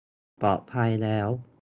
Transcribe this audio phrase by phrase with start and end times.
[0.41, 1.27] ปลอดภัยแล้ว